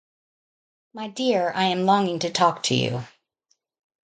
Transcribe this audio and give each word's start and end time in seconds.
My 0.95 1.09
dear, 1.09 1.51
I 1.53 1.65
am 1.65 1.85
longing 1.85 2.17
to 2.21 2.31
talk 2.31 2.63
to 2.63 2.73
you. 2.75 3.03